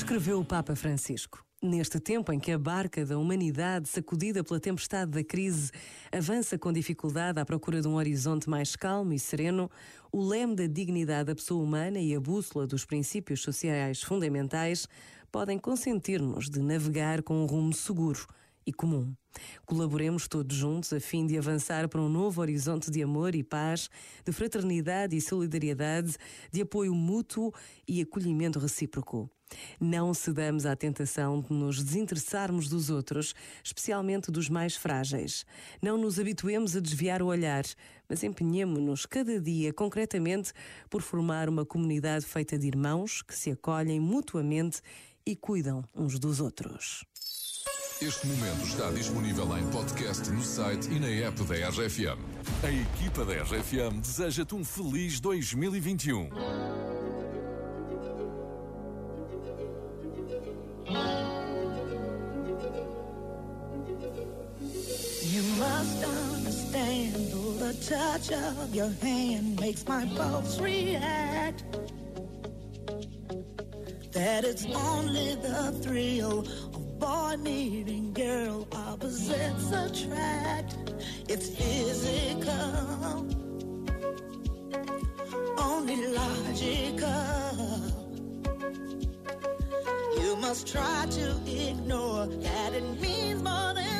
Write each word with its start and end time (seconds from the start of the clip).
Escreveu 0.00 0.40
o 0.40 0.44
Papa 0.44 0.74
Francisco. 0.74 1.44
Neste 1.62 2.00
tempo 2.00 2.32
em 2.32 2.40
que 2.40 2.50
a 2.50 2.58
barca 2.58 3.04
da 3.04 3.18
humanidade, 3.18 3.86
sacudida 3.86 4.42
pela 4.42 4.58
tempestade 4.58 5.10
da 5.10 5.22
crise, 5.22 5.70
avança 6.10 6.58
com 6.58 6.72
dificuldade 6.72 7.38
à 7.38 7.44
procura 7.44 7.82
de 7.82 7.86
um 7.86 7.96
horizonte 7.96 8.48
mais 8.48 8.74
calmo 8.74 9.12
e 9.12 9.18
sereno, 9.18 9.70
o 10.10 10.26
leme 10.26 10.56
da 10.56 10.66
dignidade 10.66 11.26
da 11.26 11.34
pessoa 11.34 11.62
humana 11.62 11.98
e 11.98 12.14
a 12.14 12.18
bússola 12.18 12.66
dos 12.66 12.86
princípios 12.86 13.42
sociais 13.42 14.02
fundamentais 14.02 14.88
podem 15.30 15.58
consentir-nos 15.58 16.48
de 16.48 16.60
navegar 16.60 17.22
com 17.22 17.34
um 17.34 17.46
rumo 17.46 17.74
seguro 17.74 18.26
e 18.66 18.72
comum. 18.72 19.14
Colaboremos 19.64 20.26
todos 20.26 20.56
juntos 20.56 20.92
a 20.92 21.00
fim 21.00 21.26
de 21.26 21.38
avançar 21.38 21.88
para 21.88 22.00
um 22.00 22.08
novo 22.08 22.40
horizonte 22.40 22.90
de 22.90 23.02
amor 23.02 23.34
e 23.34 23.42
paz, 23.42 23.88
de 24.24 24.32
fraternidade 24.32 25.16
e 25.16 25.20
solidariedade, 25.20 26.16
de 26.52 26.62
apoio 26.62 26.94
mútuo 26.94 27.52
e 27.86 28.00
acolhimento 28.00 28.58
recíproco. 28.58 29.30
Não 29.80 30.14
cedamos 30.14 30.64
à 30.64 30.76
tentação 30.76 31.40
de 31.40 31.52
nos 31.52 31.82
desinteressarmos 31.82 32.68
dos 32.68 32.90
outros, 32.90 33.34
especialmente 33.64 34.30
dos 34.30 34.48
mais 34.48 34.76
frágeis. 34.76 35.44
Não 35.82 35.98
nos 35.98 36.18
habituemos 36.18 36.76
a 36.76 36.80
desviar 36.80 37.22
o 37.22 37.26
olhar, 37.26 37.64
mas 38.08 38.22
empenhemo-nos 38.22 39.06
cada 39.06 39.40
dia 39.40 39.72
concretamente 39.72 40.52
por 40.88 41.02
formar 41.02 41.48
uma 41.48 41.64
comunidade 41.64 42.24
feita 42.24 42.58
de 42.58 42.68
irmãos 42.68 43.22
que 43.22 43.34
se 43.34 43.50
acolhem 43.50 44.00
mutuamente 44.00 44.80
e 45.26 45.36
cuidam 45.36 45.84
uns 45.94 46.18
dos 46.18 46.40
outros. 46.40 47.04
Este 48.02 48.26
momento 48.26 48.64
está 48.64 48.90
disponível 48.90 49.58
em 49.58 49.66
podcast 49.70 50.30
no 50.30 50.42
site 50.42 50.88
e 50.90 50.98
na 50.98 51.28
app 51.28 51.42
da 51.44 51.68
RFM. 51.68 52.18
A 52.64 52.70
equipa 52.70 53.26
da 53.26 53.34
RFM 53.42 54.00
deseja-te 54.00 54.54
um 54.54 54.64
feliz 54.64 55.20
2021. 55.20 56.30
You 65.22 65.42
must 65.58 66.04
understand, 66.04 67.14
the 67.58 67.74
touch 67.86 68.32
of 68.32 68.74
your 68.74 68.90
hand 69.02 69.60
makes 69.60 69.84
my 69.86 70.06
pulse 70.16 70.58
react. 70.58 71.64
That 74.12 74.44
it's 74.44 74.64
only 74.64 75.36
the 75.36 75.72
thrill 75.82 76.44
boy 77.10 77.36
girl, 78.14 78.68
opposites 78.72 79.72
attract. 79.72 80.76
It's 81.28 81.48
physical, 81.58 83.26
only 85.58 86.06
logical. 86.20 87.34
You 90.22 90.36
must 90.36 90.68
try 90.72 91.06
to 91.18 91.26
ignore 91.46 92.26
that 92.26 92.74
it 92.74 93.00
means 93.00 93.42
more 93.42 93.74
than 93.74 93.99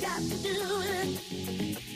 Got 0.00 0.22
to 0.22 0.36
do 0.42 0.50
it. 0.52 1.87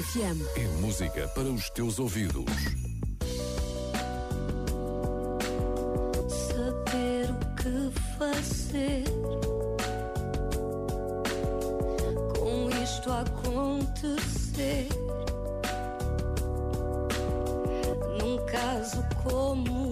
RFM. 0.00 0.40
É 0.56 0.66
música 0.80 1.28
para 1.28 1.44
os 1.44 1.68
teus 1.68 1.98
ouvidos. 1.98 2.46
saber 6.26 7.28
o 7.30 7.38
que 7.56 8.00
fazer 8.16 9.04
com 12.38 12.70
isto 12.82 13.12
acontecer. 13.12 14.88
Num 18.18 18.38
caso 18.46 19.04
como 19.22 19.89